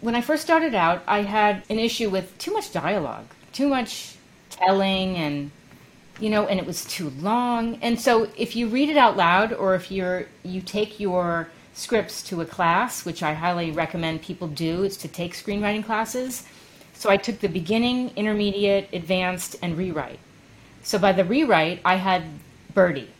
[0.00, 4.14] When I first started out, I had an issue with too much dialogue, too much
[4.50, 5.50] telling and
[6.20, 7.78] you know, and it was too long.
[7.80, 12.22] And so if you read it out loud or if you're you take your scripts
[12.24, 16.44] to a class, which I highly recommend people do, is to take screenwriting classes.
[16.94, 20.18] So I took the beginning, intermediate, advanced, and rewrite.
[20.82, 22.24] So by the rewrite, I had
[22.74, 23.10] Birdie.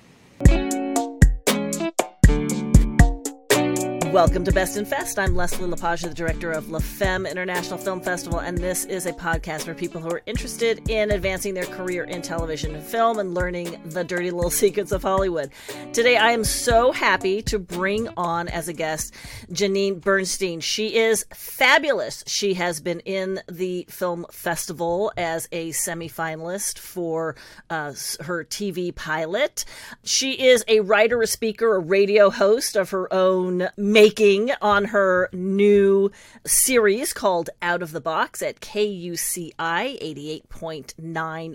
[4.18, 5.16] Welcome to Best in Fest.
[5.16, 9.12] I'm Leslie LaPage, the director of La Femme International Film Festival, and this is a
[9.12, 13.32] podcast for people who are interested in advancing their career in television and film and
[13.32, 15.52] learning the dirty little secrets of Hollywood.
[15.92, 19.14] Today, I am so happy to bring on as a guest
[19.52, 20.58] Janine Bernstein.
[20.58, 22.24] She is fabulous.
[22.26, 27.36] She has been in the film festival as a semifinalist for
[27.70, 29.64] uh, her TV pilot.
[30.02, 33.68] She is a writer, a speaker, a radio host of her own
[34.08, 36.10] making on her new
[36.46, 40.94] series called Out of the Box at KUCI 88.9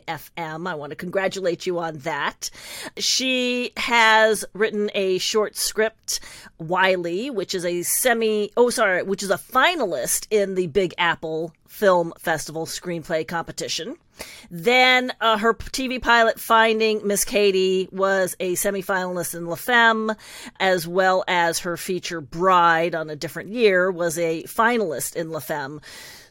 [0.07, 0.67] FM.
[0.67, 2.51] I want to congratulate you on that.
[2.95, 6.19] She has written a short script,
[6.59, 11.55] Wiley, which is a semi, oh, sorry, which is a finalist in the Big Apple
[11.67, 13.97] Film Festival screenplay competition.
[14.49, 20.13] Then uh, her TV pilot, Finding Miss Katie, was a semifinalist in La Femme,
[20.59, 25.39] as well as her feature Bride on a different year was a finalist in La
[25.39, 25.81] Femme.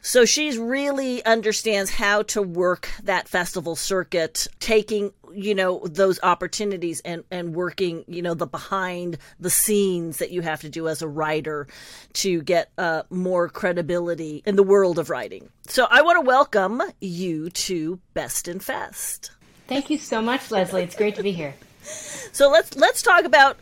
[0.01, 7.01] So she's really understands how to work that festival circuit, taking, you know, those opportunities
[7.01, 11.01] and, and working, you know, the behind the scenes that you have to do as
[11.01, 11.67] a writer
[12.13, 15.49] to get uh, more credibility in the world of writing.
[15.67, 19.31] So I want to welcome you to Best in Fest.
[19.67, 20.83] Thank you so much, Leslie.
[20.83, 21.55] It's great to be here.
[21.83, 23.57] So let's let's talk about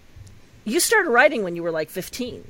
[0.66, 2.44] you started writing when you were like 15.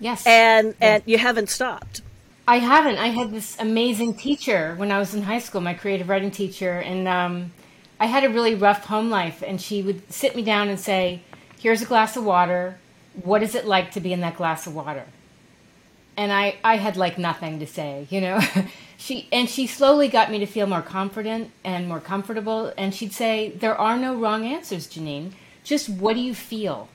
[0.00, 0.26] Yes.
[0.26, 2.02] And and you haven't stopped.
[2.46, 2.96] I haven't.
[2.96, 6.78] I had this amazing teacher when I was in high school, my creative writing teacher,
[6.78, 7.52] and um,
[8.00, 9.42] I had a really rough home life.
[9.46, 11.22] And she would sit me down and say,
[11.58, 12.78] "Here's a glass of water.
[13.22, 15.06] What is it like to be in that glass of water?"
[16.16, 18.40] And I, I had like nothing to say, you know.
[18.96, 22.72] she and she slowly got me to feel more confident and more comfortable.
[22.76, 25.32] And she'd say, "There are no wrong answers, Janine.
[25.64, 26.88] Just what do you feel?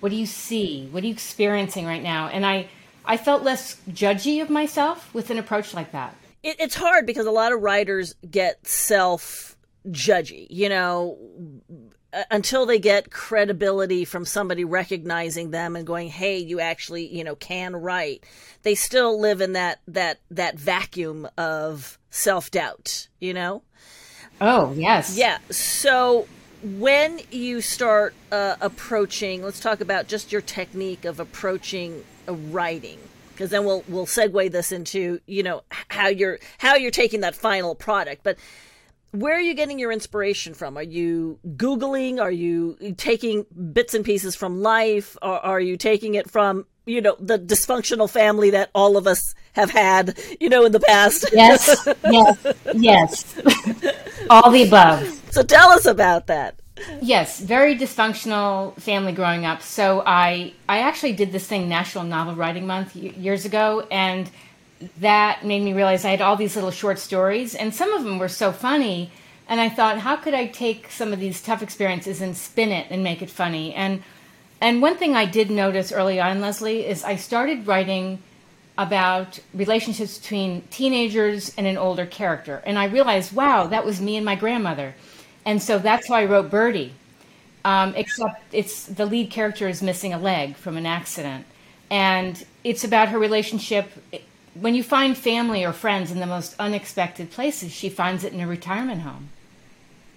[0.00, 0.88] What do you see?
[0.90, 2.68] What are you experiencing right now?" And I
[3.04, 6.14] I felt less judgy of myself with an approach like that.
[6.42, 9.55] It, it's hard because a lot of writers get self
[9.88, 11.18] judgy, you know,
[12.30, 17.34] until they get credibility from somebody recognizing them and going, "Hey, you actually, you know,
[17.34, 18.24] can write."
[18.62, 23.62] They still live in that that that vacuum of self-doubt, you know?
[24.40, 25.16] Oh, yes.
[25.16, 25.38] Yeah.
[25.50, 26.26] So
[26.62, 32.98] when you start uh, approaching, let's talk about just your technique of approaching writing
[33.32, 37.36] because then we'll we'll segue this into you know how you're how you're taking that
[37.36, 38.36] final product but
[39.12, 40.76] where are you getting your inspiration from?
[40.76, 42.20] Are you googling?
[42.20, 45.16] Are you taking bits and pieces from life?
[45.22, 49.34] Or are you taking it from you know the dysfunctional family that all of us
[49.54, 51.26] have had you know in the past?
[51.32, 53.40] Yes yes yes.
[54.30, 55.22] All the above.
[55.30, 56.60] So tell us about that.
[57.00, 59.62] Yes, very dysfunctional family growing up.
[59.62, 64.30] So I I actually did this thing National Novel Writing Month years ago and
[64.98, 68.18] that made me realize I had all these little short stories and some of them
[68.18, 69.10] were so funny
[69.48, 72.88] and I thought how could I take some of these tough experiences and spin it
[72.90, 73.74] and make it funny.
[73.74, 74.02] And
[74.60, 78.22] and one thing I did notice early on Leslie is I started writing
[78.78, 84.16] about relationships between teenagers and an older character and I realized wow, that was me
[84.16, 84.94] and my grandmother
[85.46, 86.92] and so that's why I wrote Birdie.
[87.64, 91.46] Um, except it's the lead character is missing a leg from an accident,
[91.90, 93.90] and it's about her relationship.
[94.60, 98.40] When you find family or friends in the most unexpected places, she finds it in
[98.40, 99.28] a retirement home,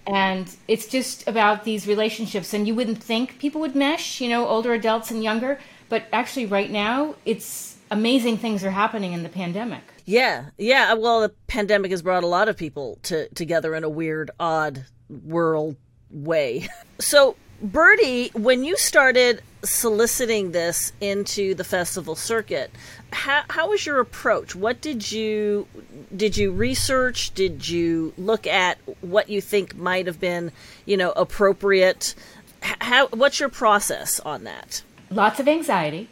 [0.07, 2.53] and it's just about these relationships.
[2.53, 6.45] And you wouldn't think people would mesh, you know, older adults and younger, but actually,
[6.45, 9.81] right now, it's amazing things are happening in the pandemic.
[10.05, 10.93] Yeah, yeah.
[10.93, 14.31] Uh, well, the pandemic has brought a lot of people to, together in a weird,
[14.39, 15.75] odd world
[16.09, 16.67] way.
[17.01, 22.71] So, Birdie, when you started soliciting this into the festival circuit,
[23.11, 24.55] how, how was your approach?
[24.55, 25.67] What did you
[26.15, 27.33] did you research?
[27.33, 30.51] Did you look at what you think might have been,
[30.85, 32.15] you know, appropriate?
[32.61, 34.81] How what's your process on that?
[35.09, 36.07] Lots of anxiety,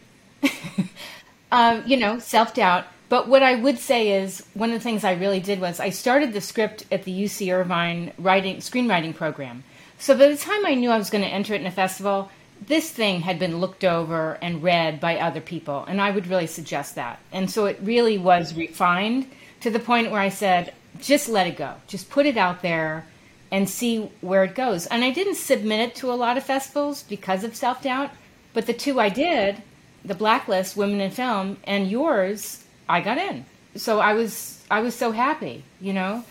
[1.51, 2.85] um, you know, self doubt.
[3.09, 5.91] But what I would say is one of the things I really did was I
[5.91, 9.63] started the script at the UC Irvine writing screenwriting program.
[9.99, 12.29] So by the time I knew I was going to enter it in a festival,
[12.65, 16.47] this thing had been looked over and read by other people, and I would really
[16.47, 17.19] suggest that.
[17.31, 19.29] And so it really was refined
[19.61, 23.05] to the point where I said, just let it go, just put it out there
[23.51, 24.87] and see where it goes.
[24.87, 28.11] And I didn't submit it to a lot of festivals because of self doubt,
[28.53, 29.61] but the two I did,
[30.03, 33.45] the Blacklist, Women in Film, and yours, I got in.
[33.75, 36.23] So I was I was so happy, you know.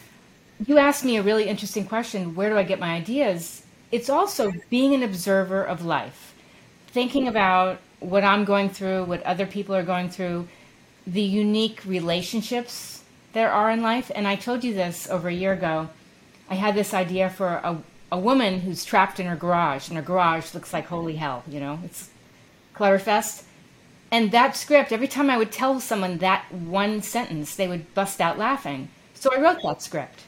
[0.64, 3.62] You asked me a really interesting question, where do I get my ideas?
[3.92, 6.34] It's also being an observer of life,
[6.88, 10.48] thinking about what I'm going through, what other people are going through,
[11.06, 14.10] the unique relationships there are in life.
[14.14, 15.90] And I told you this over a year ago
[16.48, 17.82] I had this idea for a,
[18.12, 21.58] a woman who's trapped in her garage, and her garage looks like holy hell, you
[21.58, 21.80] know?
[21.84, 22.10] It's
[22.74, 23.42] Clutterfest.
[24.12, 28.20] And that script, every time I would tell someone that one sentence, they would bust
[28.20, 28.88] out laughing.
[29.14, 30.22] So I wrote that script.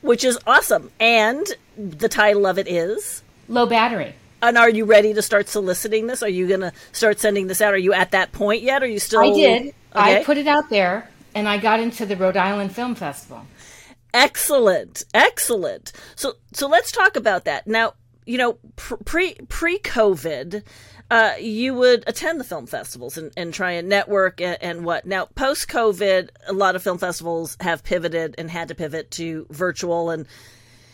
[0.00, 0.90] Which is awesome.
[1.00, 1.46] And
[1.76, 4.14] the title of it is Low Battery.
[4.42, 6.22] And are you ready to start soliciting this?
[6.22, 7.72] Are you going to start sending this out?
[7.72, 8.82] Are you at that point yet?
[8.82, 9.20] Are you still?
[9.20, 9.62] I did.
[9.94, 10.20] Okay.
[10.20, 13.46] I put it out there, and I got into the Rhode Island Film Festival.
[14.12, 15.92] Excellent, excellent.
[16.14, 17.94] So, so let's talk about that now.
[18.26, 20.62] You know, pre pre COVID,
[21.10, 25.04] uh, you would attend the film festivals and, and try and network and, and what.
[25.04, 29.46] Now, post COVID, a lot of film festivals have pivoted and had to pivot to
[29.50, 30.10] virtual.
[30.10, 30.26] And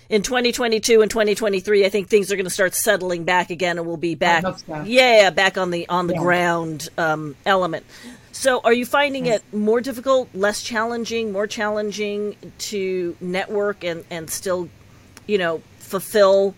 [0.09, 3.87] in 2022 and 2023, I think things are going to start settling back again, and
[3.87, 4.45] we'll be back.
[4.67, 4.83] So.
[4.83, 6.21] Yeah, back on the on the yeah.
[6.21, 7.87] ground um, element.
[8.33, 14.29] So, are you finding it more difficult, less challenging, more challenging to network and, and
[14.29, 14.69] still,
[15.27, 16.55] you know, fulfill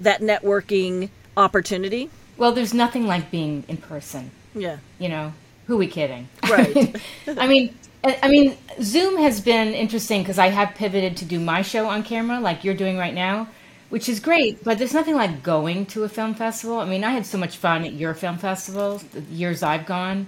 [0.00, 2.10] that networking opportunity?
[2.36, 4.30] Well, there's nothing like being in person.
[4.54, 4.78] Yeah.
[4.98, 5.32] You know,
[5.66, 6.28] who are we kidding?
[6.48, 7.00] Right.
[7.26, 7.74] I mean,
[8.04, 12.02] I mean, Zoom has been interesting because I have pivoted to do my show on
[12.02, 13.48] camera, like you're doing right now,
[13.88, 14.62] which is great.
[14.62, 16.78] But there's nothing like going to a film festival.
[16.78, 20.26] I mean, I had so much fun at your film festival, the years I've gone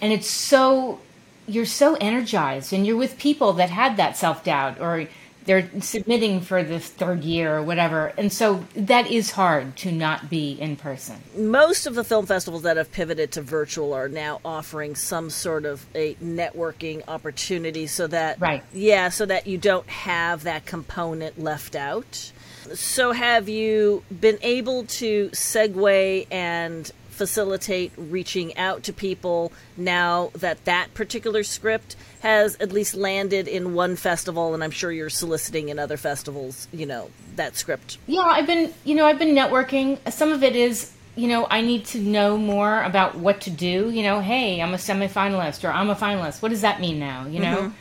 [0.00, 1.00] and it's so
[1.46, 5.06] you're so energized and you're with people that had that self-doubt or
[5.44, 8.12] they're submitting for the third year or whatever.
[8.18, 11.16] And so that is hard to not be in person.
[11.36, 15.64] Most of the film festivals that have pivoted to virtual are now offering some sort
[15.64, 18.62] of a networking opportunity so that right.
[18.72, 22.32] yeah so that you don't have that component left out.
[22.74, 26.90] So have you been able to segue and
[27.20, 33.74] facilitate reaching out to people now that that particular script has at least landed in
[33.74, 37.98] one festival and I'm sure you're soliciting in other festivals, you know, that script.
[38.06, 39.98] Yeah, I've been, you know, I've been networking.
[40.10, 43.90] Some of it is, you know, I need to know more about what to do,
[43.90, 46.40] you know, hey, I'm a semifinalist or I'm a finalist.
[46.40, 47.74] What does that mean now, you know?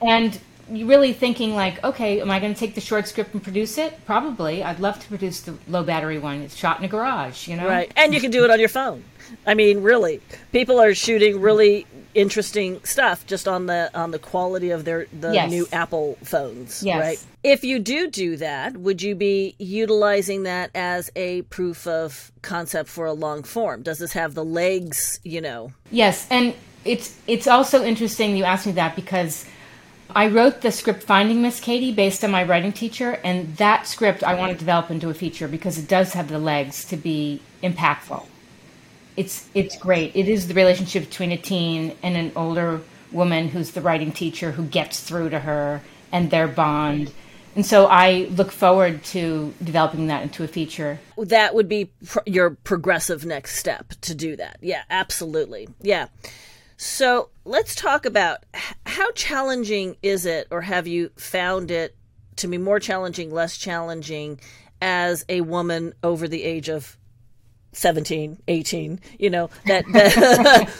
[0.00, 0.08] Mm-hmm.
[0.08, 3.78] And really thinking like, okay, am I going to take the short script and produce
[3.78, 4.04] it?
[4.04, 4.62] Probably.
[4.62, 6.40] I'd love to produce the low battery one.
[6.42, 7.66] It's shot in a garage, you know.
[7.66, 9.04] Right, and you can do it on your phone.
[9.46, 10.20] I mean, really,
[10.52, 15.32] people are shooting really interesting stuff just on the on the quality of their the
[15.32, 15.50] yes.
[15.50, 17.00] new Apple phones, yes.
[17.00, 17.24] right?
[17.42, 22.88] If you do do that, would you be utilizing that as a proof of concept
[22.88, 23.82] for a long form?
[23.82, 25.72] Does this have the legs, you know?
[25.90, 26.54] Yes, and
[26.84, 29.44] it's it's also interesting you asked me that because
[30.16, 34.24] I wrote the script Finding Miss Katie based on my writing teacher, and that script
[34.24, 37.42] I want to develop into a feature because it does have the legs to be
[37.62, 38.24] impactful.
[39.18, 40.16] It's it's great.
[40.16, 42.80] It is the relationship between a teen and an older
[43.12, 47.12] woman who's the writing teacher who gets through to her and their bond.
[47.54, 50.98] And so I look forward to developing that into a feature.
[51.18, 54.56] That would be pr- your progressive next step to do that.
[54.62, 55.68] Yeah, absolutely.
[55.82, 56.08] Yeah.
[56.78, 58.44] So let's talk about
[58.84, 61.96] how challenging is it, or have you found it
[62.36, 64.40] to be more challenging, less challenging
[64.82, 66.98] as a woman over the age of
[67.72, 70.70] 17 18 you know that that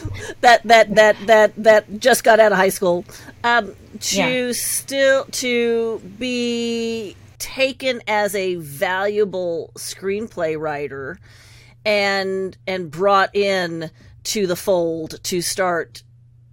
[0.41, 3.05] that, that that that that just got out of high school
[3.43, 4.51] um, to yeah.
[4.51, 11.19] still to be taken as a valuable screenplay writer
[11.85, 13.91] and and brought in
[14.23, 16.03] to the fold to start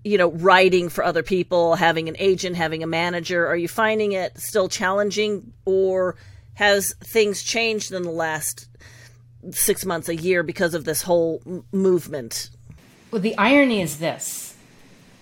[0.05, 4.13] you know writing for other people having an agent having a manager are you finding
[4.13, 6.17] it still challenging or
[6.55, 8.69] has things changed in the last
[9.51, 12.51] six months a year because of this whole m- movement?
[13.11, 14.55] Well the irony is this.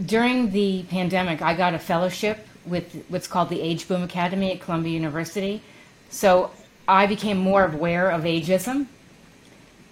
[0.04, 4.60] During the pandemic i got a fellowship with what's called the age boom academy at
[4.60, 5.62] columbia university.
[6.10, 6.50] So
[6.88, 8.86] i became more aware of ageism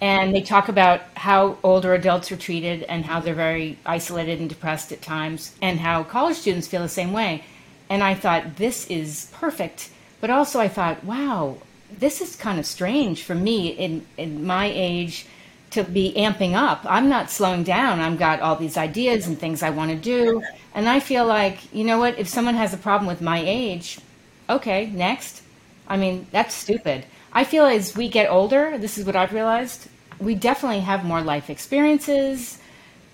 [0.00, 4.48] and they talk about how older adults are treated and how they're very isolated and
[4.48, 7.44] depressed at times and how college students feel the same way
[7.88, 9.90] and i thought this is perfect
[10.20, 11.56] but also i thought wow
[11.98, 15.26] this is kind of strange for me in, in my age
[15.70, 16.84] to be amping up.
[16.88, 18.00] I'm not slowing down.
[18.00, 20.42] I've got all these ideas and things I want to do.
[20.74, 23.98] And I feel like, you know what, if someone has a problem with my age,
[24.48, 25.42] okay, next.
[25.88, 27.04] I mean, that's stupid.
[27.32, 31.20] I feel as we get older, this is what I've realized, we definitely have more
[31.20, 32.58] life experiences.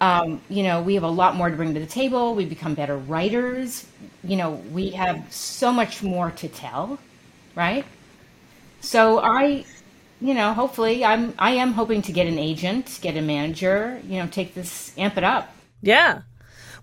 [0.00, 2.34] Um, you know, we have a lot more to bring to the table.
[2.34, 3.86] We become better writers.
[4.24, 6.98] You know, we have so much more to tell,
[7.54, 7.84] right?
[8.80, 9.64] So I,
[10.20, 14.18] you know, hopefully I'm I am hoping to get an agent, get a manager, you
[14.18, 15.54] know, take this amp it up.
[15.80, 16.22] Yeah.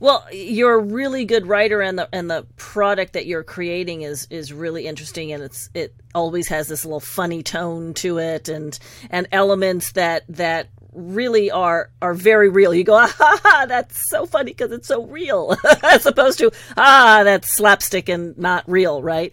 [0.03, 4.27] Well, you're a really good writer, and the and the product that you're creating is
[4.29, 8.77] is really interesting, and it's it always has this little funny tone to it, and
[9.09, 12.73] and elements that that really are are very real.
[12.73, 17.55] You go, ah, that's so funny because it's so real, as opposed to ah, that's
[17.55, 19.31] slapstick and not real, right?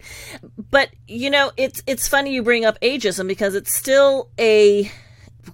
[0.69, 4.89] But you know, it's it's funny you bring up ageism because it's still a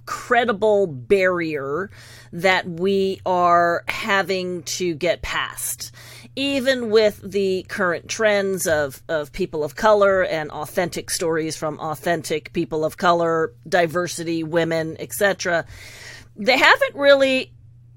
[0.06, 1.90] credible barrier
[2.32, 5.92] that we are having to get past
[6.38, 12.52] even with the current trends of, of people of color and authentic stories from authentic
[12.52, 15.64] people of color, diversity, women, etc.,
[16.36, 17.52] they haven't really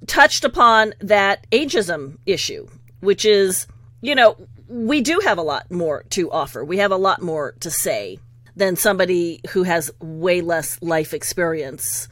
[0.08, 2.68] touched upon that ageism issue,
[3.02, 3.68] which is,
[4.02, 4.36] you know,
[4.68, 6.66] we do have a lot more to offer.
[6.66, 8.18] We have a lot more to say
[8.56, 12.10] than somebody who has way less life experience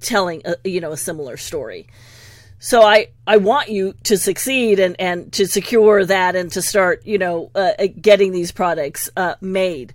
[0.00, 1.88] telling, a, you know, a similar story.
[2.58, 7.06] So I, I want you to succeed and, and to secure that and to start,
[7.06, 9.94] you know, uh, getting these products uh, made.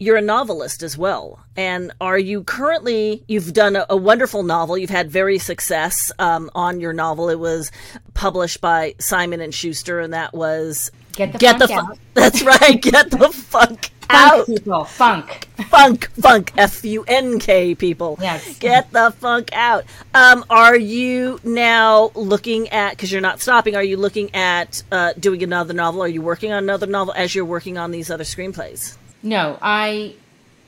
[0.00, 1.38] You're a novelist as well.
[1.56, 4.76] And are you currently, you've done a, a wonderful novel.
[4.76, 7.28] You've had very success um, on your novel.
[7.28, 7.70] It was
[8.14, 11.98] published by Simon and Schuster, and that was Get the Get funk the out.
[12.14, 12.80] That's right.
[12.80, 14.46] Get the funk out.
[14.46, 14.84] people.
[14.84, 15.48] Funk.
[15.68, 16.10] Funk.
[16.12, 16.52] Funk.
[16.56, 18.18] F U N K people.
[18.20, 18.58] Yes.
[18.58, 19.84] Get the funk out.
[20.14, 25.12] Um, are you now looking at, because you're not stopping, are you looking at uh,
[25.18, 26.02] doing another novel?
[26.02, 28.96] Are you working on another novel as you're working on these other screenplays?
[29.22, 30.14] No, I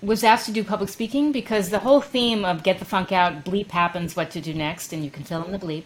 [0.03, 3.45] was asked to do public speaking because the whole theme of Get the Funk Out,
[3.45, 5.85] bleep happens, what to do next, and you can fill in the bleep,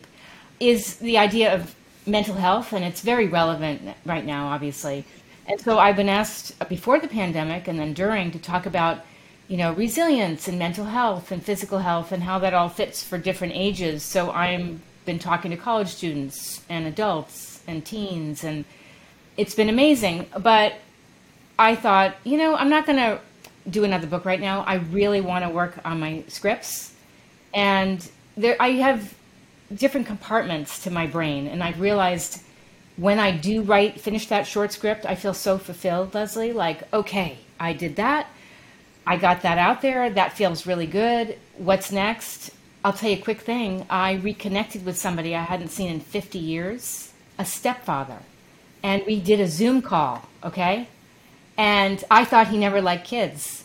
[0.61, 1.75] is the idea of
[2.09, 5.05] mental health, and it's very relevant right now, obviously.
[5.47, 9.05] And so I've been asked uh, before the pandemic and then during to talk about,
[9.49, 13.17] you know, resilience and mental health and physical health and how that all fits for
[13.17, 14.03] different ages.
[14.03, 18.65] So I've been talking to college students and adults and teens, and
[19.37, 20.27] it's been amazing.
[20.39, 20.75] But
[21.59, 23.21] I thought, you know, I'm not going to
[23.71, 24.63] do another book right now.
[24.63, 26.95] I really want to work on my scripts,
[27.55, 29.15] and there I have
[29.75, 32.43] different compartments to my brain, and I've realized
[32.97, 36.53] when I do write, finish that short script, I feel so fulfilled, Leslie.
[36.53, 38.27] Like, okay, I did that.
[39.07, 40.11] I got that out there.
[40.11, 41.39] That feels really good.
[41.57, 42.51] What's next?
[42.85, 43.87] I'll tell you a quick thing.
[43.89, 48.19] I reconnected with somebody I hadn't seen in 50 years, a stepfather.
[48.83, 50.89] And we did a Zoom call, okay?
[51.57, 53.65] And I thought he never liked kids.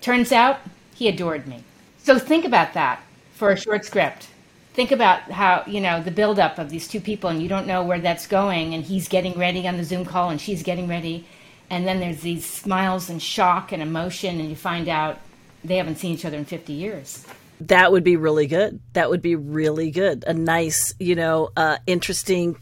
[0.00, 0.58] Turns out
[0.94, 1.62] he adored me.
[1.98, 3.02] So think about that
[3.34, 4.28] for a short script
[4.76, 7.82] think about how you know the buildup of these two people and you don't know
[7.82, 11.24] where that's going and he's getting ready on the zoom call and she's getting ready
[11.70, 15.18] and then there's these smiles and shock and emotion and you find out
[15.64, 17.26] they haven't seen each other in 50 years.
[17.62, 18.78] That would be really good.
[18.92, 20.24] That would be really good.
[20.26, 22.56] A nice you know uh, interesting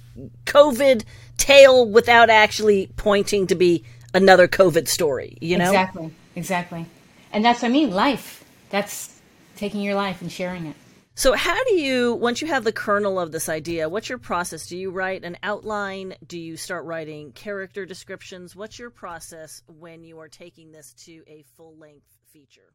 [0.47, 1.02] covid
[1.37, 3.83] tale without actually pointing to be
[4.14, 5.64] another covid story you know?
[5.64, 6.14] Exactly.
[6.37, 6.87] Exactly.
[7.33, 8.44] And that's what i mean life.
[8.71, 9.21] That's
[9.56, 10.76] taking your life and sharing it
[11.16, 14.66] so, how do you, once you have the kernel of this idea, what's your process?
[14.66, 16.14] Do you write an outline?
[16.26, 18.56] Do you start writing character descriptions?
[18.56, 22.73] What's your process when you are taking this to a full length feature?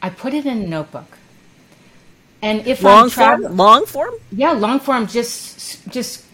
[0.00, 1.18] I put it in a notebook.
[2.40, 6.24] And if long I'm form, long form, yeah, long form, just just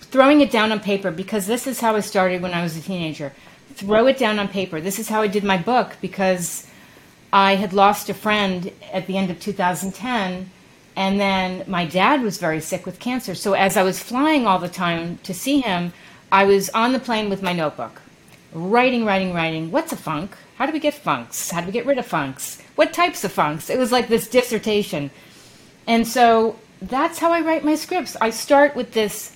[0.00, 2.80] throwing it down on paper because this is how I started when I was a
[2.80, 3.32] teenager.
[3.74, 4.80] Throw it down on paper.
[4.80, 6.66] This is how I did my book because
[7.32, 10.50] I had lost a friend at the end of 2010,
[10.94, 13.34] and then my dad was very sick with cancer.
[13.34, 15.94] So as I was flying all the time to see him,
[16.30, 18.02] I was on the plane with my notebook,
[18.52, 19.70] writing, writing, writing.
[19.70, 20.36] What's a funk?
[20.56, 21.50] How do we get funks?
[21.50, 22.60] How do we get rid of funks?
[22.74, 23.70] What types of funks?
[23.70, 25.10] It was like this dissertation.
[25.86, 28.14] And so that's how I write my scripts.
[28.20, 29.34] I start with this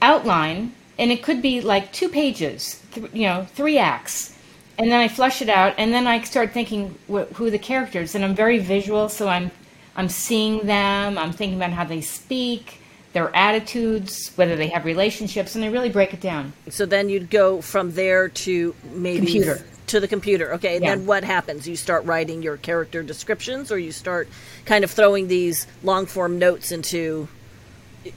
[0.00, 4.37] outline, and it could be like two pages, th- you know, three acts
[4.78, 8.14] and then I flush it out, and then I start thinking wh- who the characters.
[8.14, 9.50] And I'm very visual, so I'm
[9.96, 11.18] I'm seeing them.
[11.18, 12.80] I'm thinking about how they speak,
[13.12, 16.52] their attitudes, whether they have relationships, and I really break it down.
[16.70, 19.64] So then you'd go from there to maybe computer.
[19.88, 20.52] to the computer.
[20.54, 20.94] Okay, and Yeah.
[20.94, 21.66] then what happens?
[21.66, 24.28] You start writing your character descriptions, or you start
[24.66, 27.26] kind of throwing these long form notes into,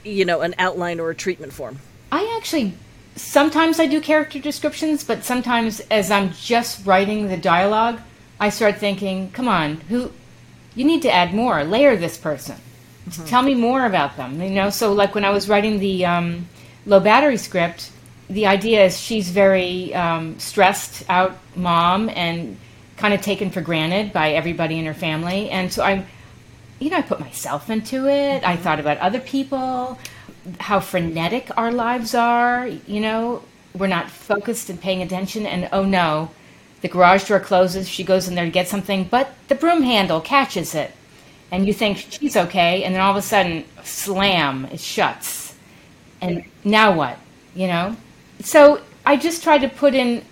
[0.04, 1.78] you know, an outline or a treatment form.
[2.12, 2.74] I actually
[3.16, 8.00] sometimes I do character descriptions, but sometimes as I'm just writing the dialogue,
[8.40, 10.10] I start thinking, "Come on, who
[10.74, 12.56] you need to add more, layer this person.
[13.26, 16.48] Tell me more about them." You know, so like when I was writing the um,
[16.86, 17.90] low battery script,
[18.28, 22.56] the idea is she's very um, stressed out mom and
[22.96, 26.06] kind of taken for granted by everybody in her family, and so I'm
[26.82, 28.42] you know, I put myself into it.
[28.44, 29.98] I thought about other people,
[30.60, 32.66] how frenetic our lives are.
[32.66, 33.42] You know,
[33.74, 35.46] we're not focused and paying attention.
[35.46, 36.30] And oh no,
[36.80, 37.88] the garage door closes.
[37.88, 40.92] She goes in there to get something, but the broom handle catches it.
[41.50, 42.84] And you think she's okay.
[42.84, 45.54] And then all of a sudden, slam, it shuts.
[46.20, 47.18] And now what?
[47.54, 47.96] You know?
[48.40, 50.24] So I just tried to put in,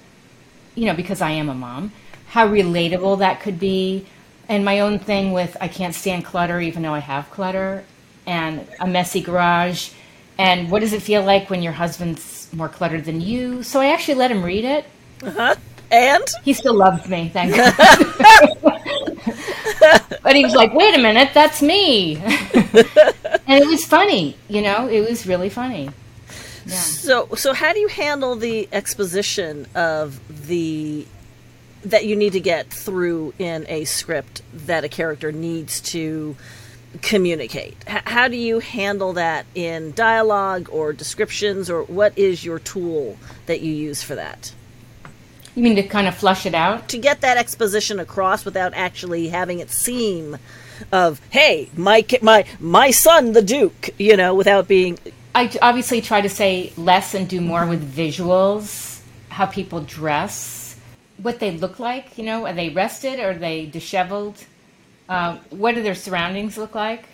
[0.74, 1.92] you know, because I am a mom,
[2.28, 4.06] how relatable that could be
[4.50, 7.84] and my own thing with I can't stand clutter, even though I have clutter,
[8.30, 9.90] and a messy garage.
[10.38, 13.64] And what does it feel like when your husband's more cluttered than you?
[13.64, 14.84] So I actually let him read it.
[15.22, 15.56] Uh-huh.
[15.90, 17.74] And He still loves me, thank God.
[20.22, 22.16] but he was like, wait a minute, that's me.
[22.18, 25.90] and it was funny, you know, it was really funny.
[26.64, 26.74] Yeah.
[26.76, 31.06] so, so how do you handle the exposition of the
[31.84, 36.36] that you need to get through in a script that a character needs to
[37.02, 37.76] communicate?
[37.86, 43.16] H- how do you handle that in dialogue or descriptions, or what is your tool
[43.46, 44.52] that you use for that?
[45.54, 46.88] You mean to kind of flush it out?
[46.88, 50.38] to get that exposition across without actually having it seem
[50.92, 54.98] of hey my my my son the duke you know without being
[55.34, 60.76] I obviously try to say less and do more with visuals, how people dress,
[61.18, 62.18] what they look like.
[62.18, 63.20] You know, are they rested?
[63.20, 64.44] Are they disheveled?
[65.10, 67.04] Uh, what do their surroundings look like?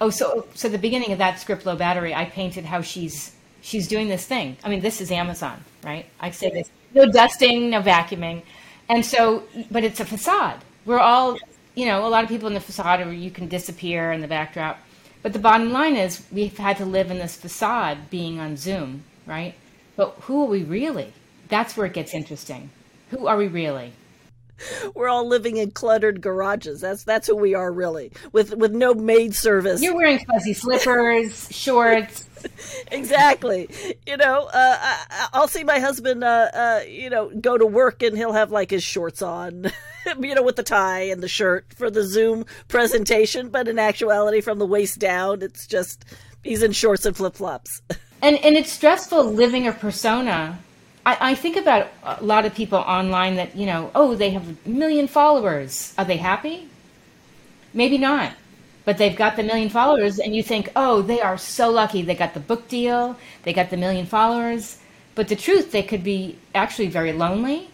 [0.00, 3.86] Oh, so so the beginning of that script, low battery, I painted how she's she's
[3.86, 4.56] doing this thing.
[4.64, 6.06] I mean, this is Amazon, right?
[6.18, 8.42] I say this: no dusting, no vacuuming,
[8.88, 10.60] and so, but it's a facade.
[10.84, 11.38] We're all,
[11.76, 14.28] you know, a lot of people in the facade, or you can disappear in the
[14.28, 14.80] backdrop.
[15.22, 19.04] But the bottom line is, we've had to live in this facade, being on Zoom,
[19.26, 19.54] right?
[19.94, 21.12] But who are we really?
[21.48, 22.70] That's where it gets interesting.
[23.10, 23.92] Who are we really?
[24.94, 26.80] we're all living in cluttered garages.
[26.80, 28.12] That's that's who we are really.
[28.32, 29.82] With with no maid service.
[29.82, 32.24] You're wearing fuzzy slippers, shorts.
[32.92, 33.68] exactly.
[34.06, 38.00] You know uh I, i'll see my husband uh uh you know go to work
[38.02, 39.72] and he'll have like his shorts on
[40.20, 43.48] you know with the tie and the shirt for the zoom presentation.
[43.48, 46.04] But in actuality from the waist down it's just
[46.44, 47.82] he's in shorts and flip-flops.
[48.22, 50.58] And and it's stressful living a persona.
[51.08, 54.46] I, I think about a lot of people online that you know, oh, they have
[54.66, 55.94] a million followers.
[55.96, 56.68] Are they happy?
[57.72, 58.32] Maybe not,
[58.84, 62.02] but they've got the million followers, and you think, oh, they are so lucky.
[62.02, 63.16] They got the book deal.
[63.44, 64.78] They got the million followers.
[65.14, 67.70] But the truth, they could be actually very lonely.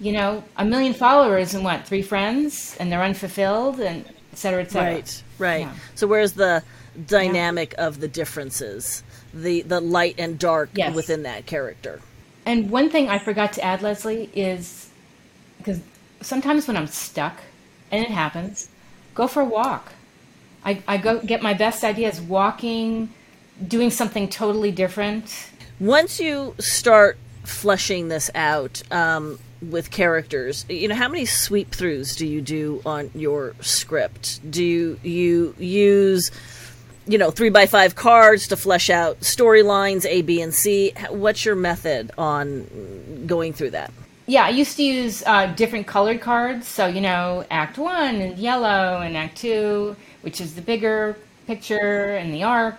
[0.00, 4.62] You know, a million followers and what, three friends, and they're unfulfilled, and et cetera,
[4.62, 4.94] et cetera.
[4.94, 5.66] Right, right.
[5.66, 5.74] Yeah.
[5.94, 6.64] So where's the
[7.06, 10.94] dynamic of the differences, the the light and dark Yes.
[10.96, 12.00] within that character?
[12.44, 14.88] And one thing I forgot to add, Leslie, is
[15.58, 15.80] because
[16.20, 17.38] sometimes when I'm stuck,
[17.90, 18.68] and it happens,
[19.14, 19.92] go for a walk.
[20.64, 23.12] I, I go get my best ideas walking,
[23.66, 25.50] doing something totally different.
[25.78, 32.16] Once you start fleshing this out um, with characters, you know how many sweep throughs
[32.16, 34.40] do you do on your script?
[34.50, 36.30] Do you, you use
[37.06, 40.92] you know three by five cards to flesh out storylines A, B, and C.
[41.10, 43.92] What's your method on going through that?
[44.26, 46.68] Yeah, I used to use uh, different colored cards.
[46.68, 52.16] So, you know, Act One in yellow, and Act Two, which is the bigger picture,
[52.16, 52.78] and the arc,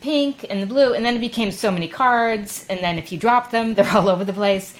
[0.00, 0.94] pink, and the blue.
[0.94, 2.64] And then it became so many cards.
[2.70, 4.74] And then if you drop them, they're all over the place.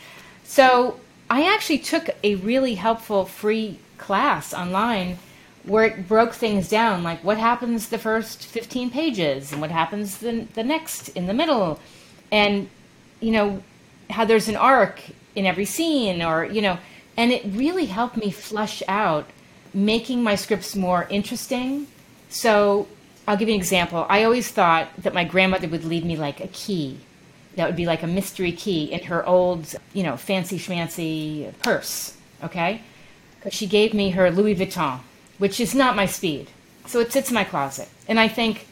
[0.45, 5.19] So, I actually took a really helpful free class online
[5.67, 10.19] where it broke things down like what happens the first 15 pages and what happens
[10.19, 11.81] the, the next in the middle.
[12.31, 12.69] And
[13.21, 13.63] you know
[14.11, 15.01] how there's an arc
[15.35, 16.79] in every scene or you know
[17.17, 19.29] and it really helped me flush out
[19.75, 21.87] making my scripts more interesting.
[22.29, 22.87] So
[23.27, 24.07] i'll give you an example.
[24.09, 26.99] I always thought that my grandmother would leave me like a key.
[27.57, 32.17] That would be like a mystery key in her old you know fancy schmancy purse
[32.43, 32.83] okay?
[33.39, 35.01] Because she gave me her louis vuitton
[35.39, 36.49] which is not my speed.
[36.87, 37.89] So it sits in my closet.
[38.09, 38.67] And i think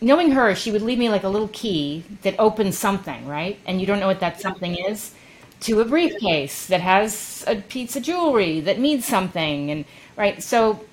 [0.00, 3.58] knowing her, she would leave me like a little key that opens something, right?
[3.66, 5.14] And you don't know what that something is.
[5.60, 9.84] to a briefcase that has a piece of jewelry that means something and
[10.16, 10.42] right?
[10.42, 10.84] So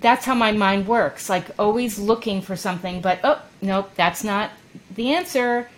[0.00, 4.50] that's how my mind works like always looking for something but oh nope that's not
[4.94, 5.68] the answer.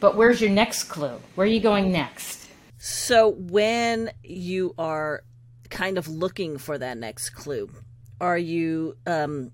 [0.00, 1.20] But where's your next clue?
[1.34, 2.48] Where are you going next?
[2.78, 5.22] So when you are
[5.70, 7.70] kind of looking for that next clue.
[8.20, 9.52] Are you um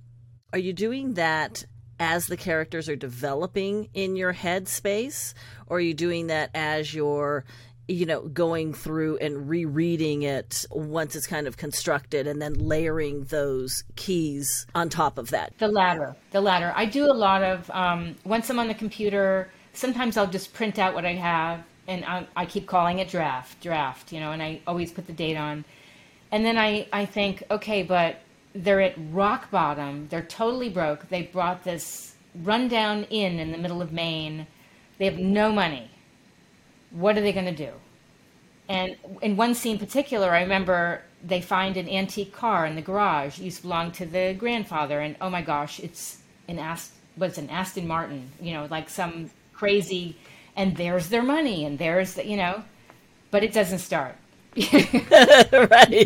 [0.52, 1.64] are you doing that
[1.98, 5.34] as the characters are developing in your head space
[5.66, 7.44] or are you doing that as you're
[7.88, 13.24] you know going through and rereading it once it's kind of constructed and then layering
[13.24, 15.52] those keys on top of that?
[15.58, 16.16] The latter.
[16.30, 16.72] The latter.
[16.76, 20.78] I do a lot of um, once i'm on the computer sometimes i'll just print
[20.78, 24.42] out what i have and I, I keep calling it draft draft you know and
[24.42, 25.64] i always put the date on
[26.32, 28.16] and then i i think okay but
[28.54, 33.80] they're at rock bottom they're totally broke they brought this rundown inn in the middle
[33.80, 34.46] of maine
[34.98, 35.88] they have no money
[36.92, 37.72] what are they going to do?
[38.68, 42.82] And in one scene in particular, I remember they find an antique car in the
[42.82, 43.38] garage.
[43.38, 46.18] It used to belong to the grandfather, and oh my gosh, it's
[46.48, 50.16] an Ast- what's an Aston Martin, you know, like some crazy.
[50.56, 52.62] And there's their money, and there's the, you know,
[53.30, 54.16] but it doesn't start.
[54.56, 55.88] right.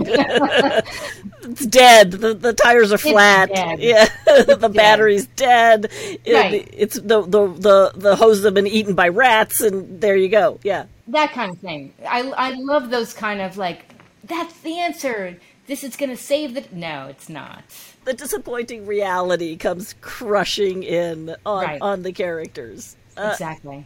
[1.43, 2.13] it's dead.
[2.13, 3.51] The, the tires are flat.
[3.81, 4.09] Yeah.
[4.25, 4.73] the dead.
[4.73, 5.91] battery's dead.
[6.31, 6.69] Right.
[6.73, 10.61] it's the, the the the hoses have been eaten by rats and there you go.
[10.63, 10.85] Yeah.
[11.09, 11.93] That kind of thing.
[12.09, 13.85] I I love those kind of like
[14.23, 15.39] that's the answer.
[15.67, 17.65] This is going to save the No, it's not.
[18.05, 21.83] The disappointing reality comes crushing in on right.
[21.83, 22.97] on the characters.
[23.17, 23.85] Uh, exactly.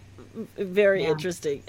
[0.59, 1.11] Very yeah.
[1.11, 1.63] interesting.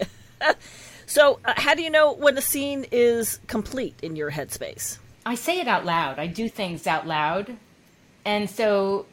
[1.12, 4.98] So, uh, how do you know when a scene is complete in your headspace?
[5.26, 6.20] I say it out loud.
[6.20, 7.58] I do things out loud.
[8.24, 9.08] And so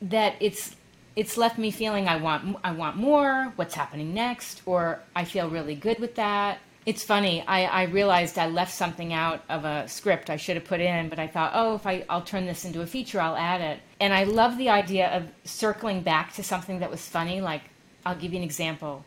[0.00, 0.74] that it's
[1.14, 5.48] it's left me feeling I want I want more, what's happening next, or I feel
[5.48, 6.58] really good with that.
[6.86, 7.44] It's funny.
[7.46, 11.08] I, I realized I left something out of a script I should have put in,
[11.08, 13.78] but I thought, oh, if I, I'll turn this into a feature, I'll add it.
[14.00, 17.40] And I love the idea of circling back to something that was funny.
[17.40, 17.62] Like,
[18.04, 19.04] I'll give you an example.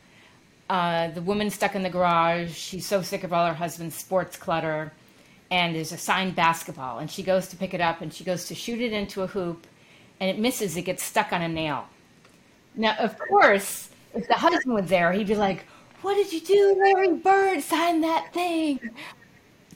[0.70, 2.54] Uh, the woman stuck in the garage.
[2.54, 4.92] She's so sick of all her husband's sports clutter.
[5.52, 7.00] And there's a signed basketball.
[7.00, 9.28] And she goes to pick it up and she goes to shoot it into a
[9.28, 9.68] hoop.
[10.20, 10.76] And it misses.
[10.76, 11.88] It gets stuck on a nail.
[12.76, 15.66] Now, of course, if the husband was there, he'd be like,
[16.02, 17.62] What did you do, Larry Bird?
[17.62, 18.80] Sign that thing.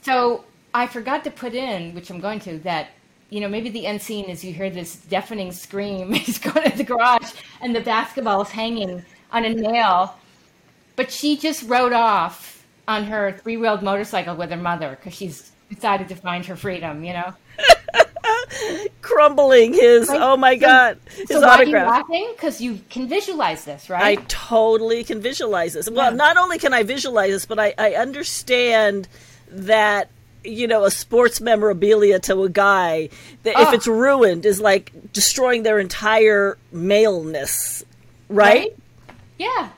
[0.02, 2.90] So I forgot to put in, which I'm going to, that
[3.30, 6.14] you know, maybe the end scene is you hear this deafening scream.
[6.14, 10.16] He's going to the garage and the basketball is hanging on a nail.
[11.00, 15.50] But she just rode off on her three wheeled motorcycle with her mother because she's
[15.74, 17.34] decided to find her freedom, you know?
[19.02, 21.58] Crumbling his, oh my so, God, his so autograph.
[21.58, 22.34] Why are you laughing?
[22.36, 24.20] Because you can visualize this, right?
[24.20, 25.90] I totally can visualize this.
[25.90, 26.18] Well, yeah.
[26.18, 29.08] not only can I visualize this, but I, I understand
[29.52, 30.10] that
[30.44, 33.08] you know a sports memorabilia to a guy
[33.44, 33.70] that oh.
[33.70, 37.86] if it's ruined is like destroying their entire maleness
[38.30, 38.72] right?
[38.72, 38.78] right?
[39.38, 39.70] yeah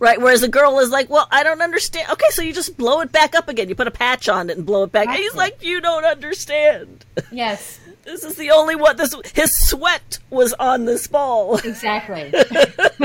[0.00, 3.00] Right, whereas a girl is like, "Well, I don't understand." Okay, so you just blow
[3.00, 3.68] it back up again.
[3.68, 5.04] You put a patch on it and blow it back.
[5.04, 5.16] Exactly.
[5.16, 7.78] And he's like, "You don't understand." Yes.
[8.04, 8.96] this is the only one.
[8.96, 11.58] This his sweat was on this ball.
[11.58, 12.32] Exactly.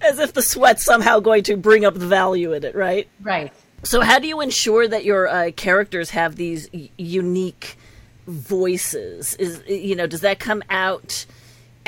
[0.00, 3.08] As if the sweat's somehow going to bring up the value in it, right?
[3.20, 3.52] Right.
[3.84, 7.76] So, how do you ensure that your uh, characters have these y- unique
[8.26, 9.34] voices?
[9.34, 11.26] Is you know, does that come out?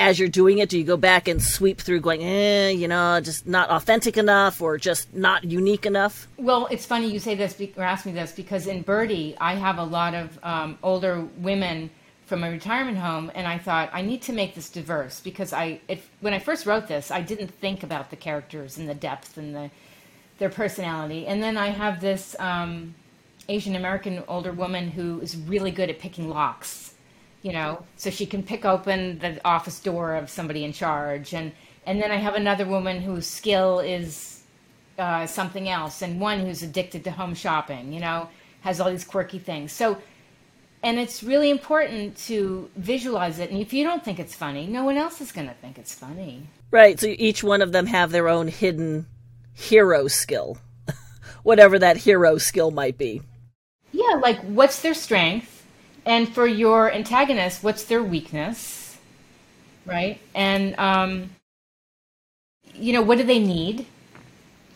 [0.01, 3.21] As you're doing it, do you go back and sweep through going, eh, you know,
[3.21, 6.27] just not authentic enough or just not unique enough?
[6.37, 9.77] Well, it's funny you say this or ask me this because in Birdie, I have
[9.77, 11.91] a lot of um, older women
[12.25, 15.81] from a retirement home, and I thought I need to make this diverse because I,
[15.87, 19.37] it, when I first wrote this, I didn't think about the characters and the depth
[19.37, 19.69] and the
[20.39, 22.95] their personality, and then I have this um,
[23.47, 26.90] Asian American older woman who is really good at picking locks
[27.41, 31.33] you know, so she can pick open the office door of somebody in charge.
[31.33, 31.51] And,
[31.85, 34.43] and then I have another woman whose skill is
[34.97, 38.29] uh, something else, and one who's addicted to home shopping, you know,
[38.61, 39.71] has all these quirky things.
[39.71, 39.97] So,
[40.83, 43.49] and it's really important to visualize it.
[43.49, 45.93] And if you don't think it's funny, no one else is going to think it's
[45.93, 46.43] funny.
[46.69, 46.99] Right.
[46.99, 49.07] So each one of them have their own hidden
[49.53, 50.57] hero skill,
[51.43, 53.21] whatever that hero skill might be.
[53.91, 55.50] Yeah, like what's their strength?
[56.05, 58.97] And for your antagonist, what's their weakness,
[59.85, 60.19] right?
[60.33, 61.29] And um,
[62.73, 63.85] you know, what do they need?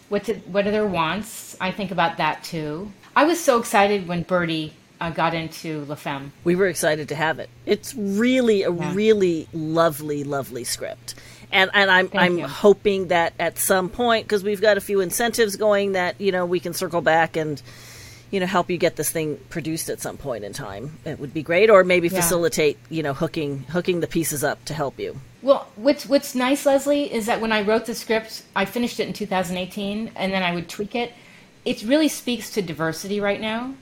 [0.10, 1.58] What what are their wants?
[1.60, 2.92] I think about that too.
[3.16, 6.32] I was so excited when Birdie uh, got into La Femme.
[6.44, 7.50] We were excited to have it.
[7.66, 8.94] It's really a yeah.
[8.94, 11.16] really lovely, lovely script.
[11.52, 12.48] and and I'm Thank I'm you.
[12.48, 16.46] hoping that at some point because we've got a few incentives going that you know
[16.46, 17.62] we can circle back and
[18.32, 20.98] you know help you get this thing produced at some point in time.
[21.06, 22.22] It would be great, or maybe Yeah.
[22.22, 25.20] facilitate you know hooking hooking the pieces up to help you.
[25.42, 29.08] Well, what's what's nice, Leslie, is that when I wrote the script, I finished it
[29.08, 31.14] in 2018, and then I would tweak it.
[31.66, 33.74] It really speaks to diversity right now,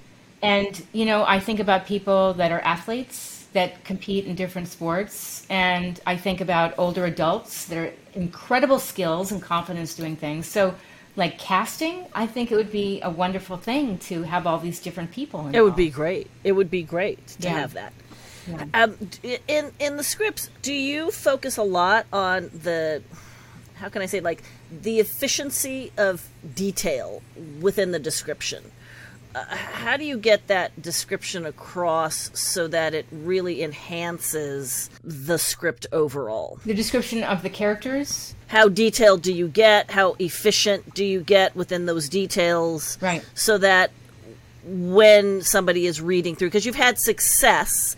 [0.41, 5.45] and you know, I think about people that are athletes that compete in different sports,
[5.49, 10.47] and I think about older adults that are incredible skills and confidence doing things.
[10.47, 10.73] So,
[11.15, 15.11] like casting, I think it would be a wonderful thing to have all these different
[15.11, 15.41] people.
[15.41, 15.55] Involved.
[15.55, 16.29] It would be great.
[16.43, 17.59] It would be great to Yeah.
[17.59, 17.93] have that.
[18.73, 18.97] Um,
[19.47, 23.01] in in the scripts, do you focus a lot on the
[23.75, 27.21] how can I say like the efficiency of detail
[27.61, 28.71] within the description?
[29.35, 35.87] Uh, how do you get that description across so that it really enhances the script
[35.91, 36.59] overall?
[36.65, 38.35] the description of the characters.
[38.47, 39.89] How detailed do you get?
[39.91, 42.97] How efficient do you get within those details?
[43.01, 43.25] Right.
[43.33, 43.91] So that
[44.65, 47.95] when somebody is reading through, because you've had success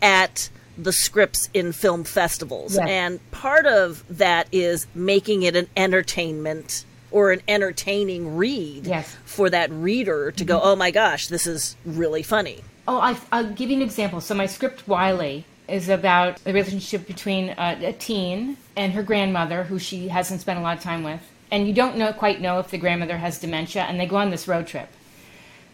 [0.00, 2.88] at the scripts in film festivals, Yes.
[2.88, 9.16] and part of that is making it an entertainment or an entertaining read Yes.
[9.24, 10.68] for that reader to go, mm-hmm.
[10.68, 12.62] oh my gosh, this is really funny.
[12.88, 14.20] Oh, I, I'll give you an example.
[14.20, 19.64] So my script, Wiley, is about the relationship between a, a teen and her grandmother,
[19.64, 21.20] who she hasn't spent a lot of time with.
[21.50, 24.30] And you don't know quite know if the grandmother has dementia, and they go on
[24.30, 24.88] this road trip.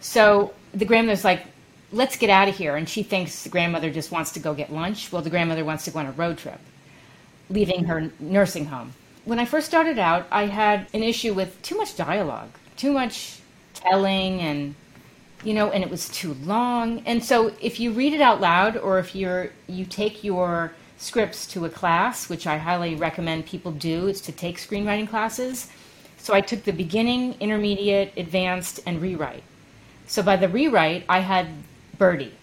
[0.00, 1.46] So the grandmother's like,
[1.92, 2.76] let's get out of here.
[2.76, 5.12] And she thinks the grandmother just wants to go get lunch.
[5.12, 6.60] Well, the grandmother wants to go on a road trip,
[7.50, 8.94] leaving her nursing home.
[9.24, 13.38] When I first started out, I had an issue with too much dialogue, too much
[13.74, 14.74] telling and
[15.44, 17.02] you know, and it was too long.
[17.04, 21.46] And so if you read it out loud or if you're you take your scripts
[21.48, 25.68] to a class, which I highly recommend people do, is to take screenwriting classes.
[26.18, 29.42] So I took the beginning, intermediate, advanced, and rewrite.
[30.06, 31.48] So by the rewrite, I had
[31.98, 32.34] Birdie.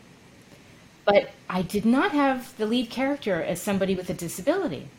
[1.06, 4.90] But I did not have the lead character as somebody with a disability.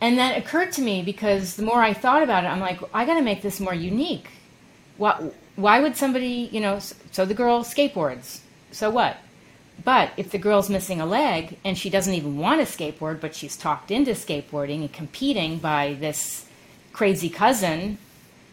[0.00, 3.04] And that occurred to me because the more I thought about it, I'm like, I
[3.04, 4.28] got to make this more unique.
[4.98, 8.40] Why, why would somebody, you know, so the girl skateboards.
[8.72, 9.16] So what?
[9.84, 13.34] But if the girl's missing a leg and she doesn't even want to skateboard, but
[13.34, 16.46] she's talked into skateboarding and competing by this
[16.92, 17.98] crazy cousin,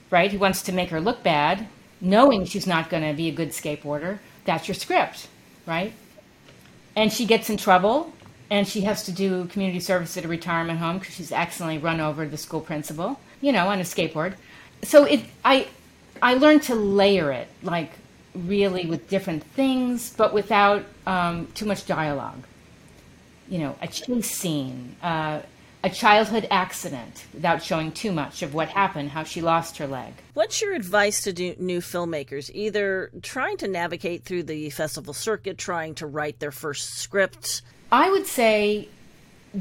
[0.09, 1.67] right, who wants to make her look bad,
[1.99, 5.27] knowing she's not going to be a good skateboarder, that's your script,
[5.65, 5.93] right?
[6.95, 8.11] and she gets in trouble
[8.53, 11.99] and she has to do community service at a retirement home because she's accidentally run
[11.99, 14.35] over the school principal you know on a skateboard.
[14.83, 15.67] So it i
[16.21, 17.91] i learned to layer it like
[18.35, 22.43] really with different things but without um, too much dialogue.
[23.49, 25.41] You know a chase scene uh,
[25.83, 30.13] a childhood accident without showing too much of what happened how she lost her leg.
[30.33, 35.95] What's your advice to new filmmakers, either trying to navigate through the festival circuit, trying
[35.95, 37.63] to write their first script?
[37.93, 38.87] I would say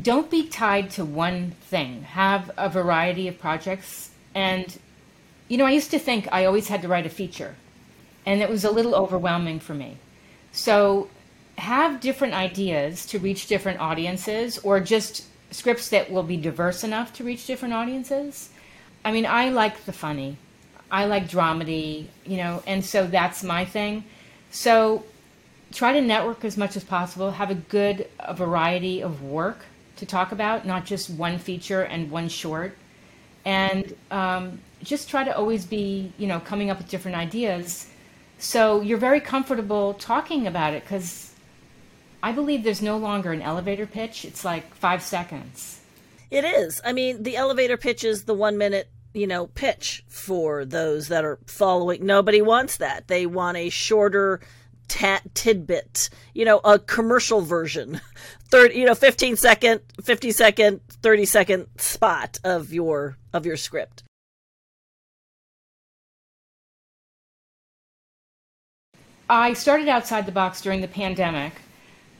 [0.00, 2.04] don't be tied to one thing.
[2.04, 4.08] Have a variety of projects.
[4.34, 4.74] And,
[5.48, 7.56] you know, I used to think I always had to write a feature,
[8.24, 9.98] and it was a little overwhelming for me.
[10.50, 11.10] So
[11.58, 17.12] have different ideas to reach different audiences, or just scripts that will be diverse enough
[17.16, 18.48] to reach different audiences.
[19.04, 20.38] I mean, I like the funny.
[20.90, 24.04] I like dramedy, you know, and so that's my thing.
[24.50, 25.04] So
[25.72, 27.30] try to network as much as possible.
[27.32, 29.64] Have a good a variety of work
[29.96, 32.76] to talk about, not just one feature and one short.
[33.44, 37.88] And um, just try to always be, you know, coming up with different ideas.
[38.38, 41.32] So you're very comfortable talking about it because
[42.22, 44.24] I believe there's no longer an elevator pitch.
[44.24, 45.80] It's like five seconds.
[46.30, 46.80] It is.
[46.84, 51.24] I mean, the elevator pitch is the one minute, you know, pitch for those that
[51.24, 52.06] are following.
[52.06, 53.08] Nobody wants that.
[53.08, 54.40] They want a shorter
[54.92, 58.00] ta- tidbit, you know, a commercial version,
[58.50, 64.04] third, you know, 15 second, 50 second, 30 second spot of your of your script.
[69.30, 71.54] I started outside the box during the pandemic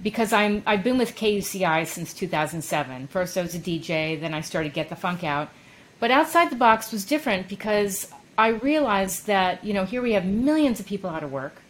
[0.02, 3.08] because I'm I've been with KUCI since 2007.
[3.08, 5.50] First I was a DJ, then I started Get the Funk Out.
[6.00, 10.24] But outside the box was different because I realized that, you know, here we have
[10.24, 11.61] millions of people out of work.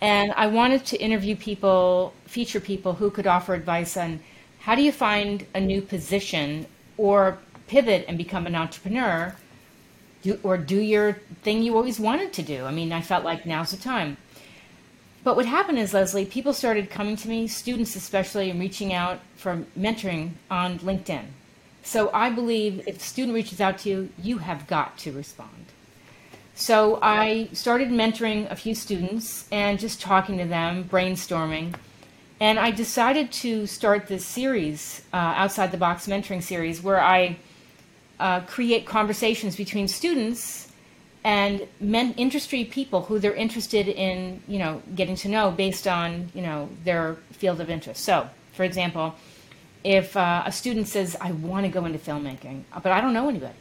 [0.00, 4.20] And I wanted to interview people, feature people who could offer advice on
[4.60, 9.34] how do you find a new position or pivot and become an entrepreneur
[10.22, 12.64] do, or do your thing you always wanted to do.
[12.64, 14.16] I mean, I felt like now's the time.
[15.22, 19.20] But what happened is, Leslie, people started coming to me, students especially, and reaching out
[19.36, 21.24] for mentoring on LinkedIn.
[21.82, 25.66] So I believe if a student reaches out to you, you have got to respond.
[26.60, 31.74] So I started mentoring a few students and just talking to them, brainstorming.
[32.38, 37.38] And I decided to start this series, uh, Outside the Box Mentoring Series, where I
[38.18, 40.70] uh, create conversations between students
[41.24, 46.28] and men, industry people who they're interested in, you know, getting to know based on,
[46.34, 48.04] you know, their field of interest.
[48.04, 49.14] So, for example,
[49.82, 53.30] if uh, a student says, "I want to go into filmmaking, but I don't know
[53.30, 53.56] anybody,"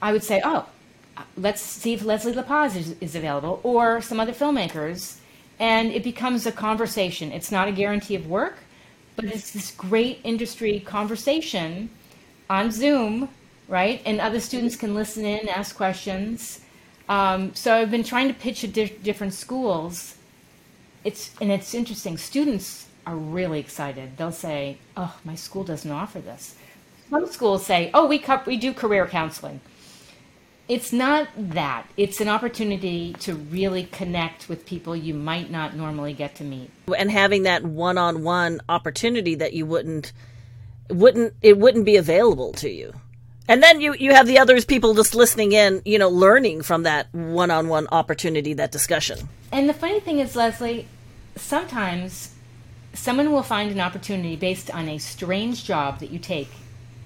[0.00, 0.66] I would say, "Oh,
[1.36, 5.18] let's see if Leslie LaPage is, is available or some other filmmakers,"
[5.58, 7.32] and it becomes a conversation.
[7.32, 8.58] It's not a guarantee of work,
[9.16, 11.90] but it's this great industry conversation
[12.50, 13.28] on Zoom,
[13.68, 14.02] right?
[14.04, 16.62] And other students can listen in, ask questions
[17.08, 20.16] um, so I've been trying to pitch at di- different schools.
[21.04, 22.16] It's and it's interesting.
[22.16, 24.16] Students are really excited.
[24.16, 26.54] They'll say, "Oh, my school doesn't offer this."
[27.10, 29.60] Some schools say, "Oh, we co- we do career counseling."
[30.72, 31.86] It's not that.
[31.98, 36.70] It's an opportunity to really connect with people you might not normally get to meet.
[36.96, 40.14] And having that one-on-one opportunity that you wouldn't
[40.88, 42.94] wouldn't it wouldn't be available to you.
[43.48, 46.84] And then you, you have the others, people just listening in, you know, learning from
[46.84, 49.28] that one on one opportunity, that discussion.
[49.52, 50.88] And the funny thing is, Leslie,
[51.36, 52.34] sometimes
[52.94, 56.48] someone will find an opportunity based on a strange job that you take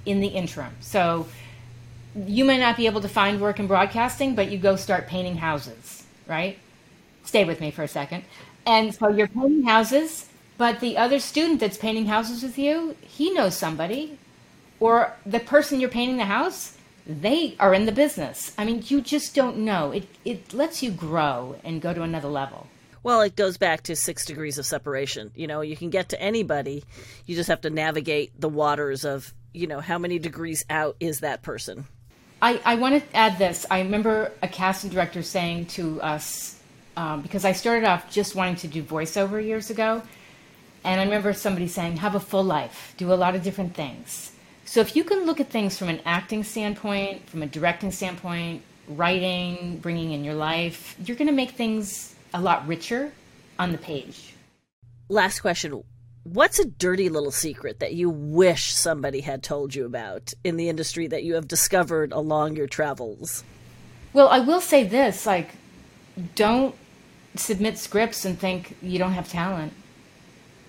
[0.05, 0.73] in the interim.
[0.79, 1.27] So
[2.17, 5.37] you may not be able to find work in broadcasting, but you go start painting
[5.37, 6.59] houses, right?
[7.25, 8.25] Stay with me for a second.
[8.65, 10.27] And so you're painting houses,
[10.57, 14.19] but the other student that's painting houses with you, he knows somebody
[14.81, 16.77] or the person you're painting the house,
[17.07, 18.53] they are in the business.
[18.59, 19.93] I mean, you just don't know.
[19.93, 22.67] It it lets you grow and go to another level.
[23.03, 25.31] Well, it goes back to six degrees of separation.
[25.37, 26.83] You know, you can get to anybody.
[27.25, 31.21] You just have to navigate the waters of, you know, how many degrees out is
[31.21, 31.87] that person.
[32.42, 33.64] I, I want to add this.
[33.70, 36.61] I remember a casting director saying to us,
[36.96, 40.03] um, because I started off just wanting to do voiceover years ago,
[40.85, 44.33] and I remember somebody saying, have a full life, do a lot of different things.
[44.64, 48.62] So if you can look at things from an acting standpoint, from a directing standpoint,
[48.88, 53.12] writing, bringing in your life, you're going to make things a lot richer
[53.59, 54.35] on the page.
[55.09, 55.83] Last question.
[56.33, 60.69] What's a dirty little secret that you wish somebody had told you about in the
[60.69, 63.45] industry that you have discovered along your travels?
[64.12, 65.51] Well, I will say this like,
[66.35, 66.75] don't
[67.37, 69.73] submit scripts and think you don't have talent.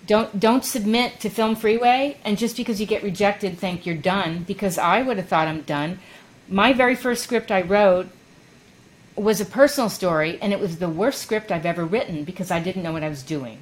[0.05, 4.43] Don't don't submit to Film Freeway and just because you get rejected think you're done
[4.43, 5.99] because I would have thought I'm done.
[6.47, 8.09] My very first script I wrote
[9.15, 12.59] was a personal story and it was the worst script I've ever written because I
[12.59, 13.57] didn't know what I was doing.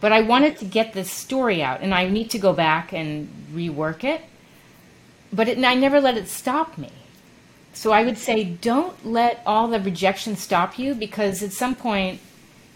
[0.00, 3.28] But I wanted to get this story out and I need to go back and
[3.52, 4.20] rework it.
[5.32, 6.90] But it, I never let it stop me.
[7.72, 12.20] So I would say don't let all the rejection stop you because at some point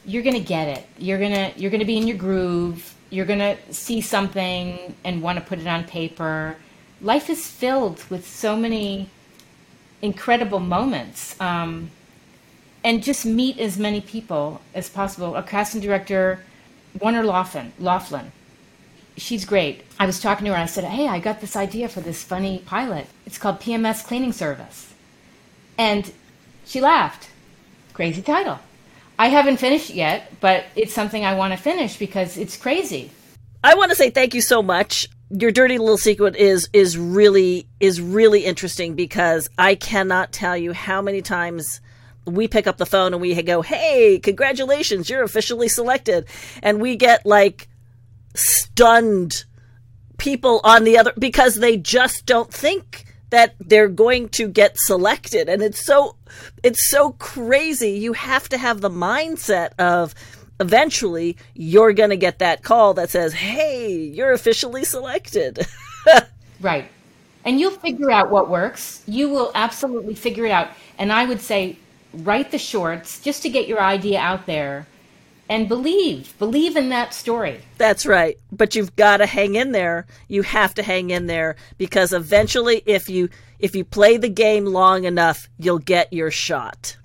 [0.04, 0.86] you're gonna get it.
[0.98, 2.94] You're gonna you're gonna be in your groove.
[3.10, 6.56] You're gonna see something and want to put it on paper.
[7.00, 9.08] Life is filled with so many
[10.02, 11.90] incredible moments, um,
[12.84, 15.36] and just meet as many people as possible.
[15.36, 16.44] A casting director,
[17.00, 18.32] Warner Loughlin, Loughlin,
[19.16, 19.82] she's great.
[19.98, 22.22] I was talking to her and I said, "Hey, I got this idea for this
[22.22, 23.06] funny pilot.
[23.26, 24.94] It's called PMS Cleaning Service,"
[25.76, 26.12] and
[26.64, 27.28] she laughed.
[27.92, 28.60] Crazy title.
[29.18, 33.10] I haven't finished yet, but it's something I want to finish because it's crazy.
[33.64, 35.08] I want to say thank you so much.
[35.30, 40.72] Your dirty little secret is is really is really interesting because I cannot tell you
[40.72, 41.80] how many times
[42.28, 46.26] we pick up the phone and we go, "Hey, congratulations, you're officially selected."
[46.62, 47.68] And we get like
[48.34, 49.44] stunned
[50.18, 55.48] people on the other because they just don't think that they're going to get selected.
[55.48, 56.16] And it's so
[56.62, 57.92] it's so crazy.
[57.92, 60.14] You have to have the mindset of
[60.60, 65.66] eventually you're going to get that call that says hey you're officially selected.
[66.60, 66.90] Right.
[67.44, 69.02] And you'll figure out what works.
[69.06, 70.70] You will absolutely figure it out.
[70.98, 71.78] And i would say
[72.12, 74.86] write the shorts just to get your idea out there
[75.48, 77.60] and believe believe in that story.
[77.78, 78.36] That's right.
[78.52, 80.06] But you've got to hang in there.
[80.28, 83.28] You have to hang in there because eventually if you
[83.58, 86.96] if you play the game long enough you'll get your shot.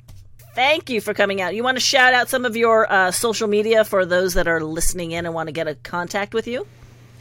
[0.55, 1.55] Thank you for coming out.
[1.55, 4.61] You want to shout out some of your uh, social media for those that are
[4.61, 6.67] listening in and want to get a contact with you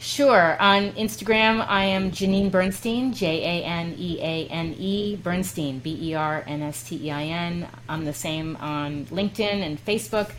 [0.03, 0.61] Sure.
[0.61, 5.97] On Instagram, I am Janeane Bernstein, J A N E A N E, Bernstein, B
[6.09, 7.69] E R N S T E I N.
[7.87, 10.33] I'm the same on LinkedIn and Facebook.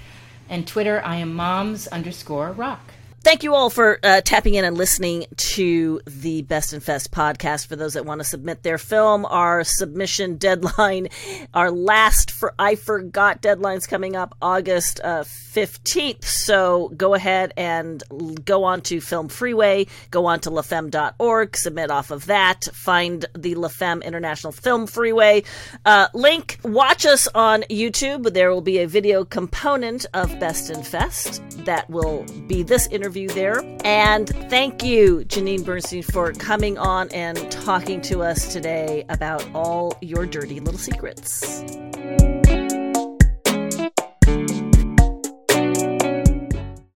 [0.51, 2.93] And Twitter, I am moms underscore rock.
[3.25, 7.69] Thank you all for uh, tapping in and listening to the Best in Fest podcast.
[7.69, 11.09] For those that want to submit their film, our submission deadline,
[11.55, 16.25] our last for I Forgot deadline's coming up August uh, 15th.
[16.25, 18.03] So go ahead and
[18.45, 23.55] go on to Film Freeway, go on to lafemme.org, submit off of that, find the
[23.55, 25.45] LaFemme International Film Freeway
[25.87, 26.59] uh, link.
[26.63, 28.35] Watch us on YouTube.
[28.35, 33.14] There will be a video component of Best in Fest that will be this interview
[33.17, 33.63] interview there.
[33.85, 39.97] And thank you, Janeane Bernstein, for coming on and talking to us today about all
[40.01, 41.63] your dirty little secrets.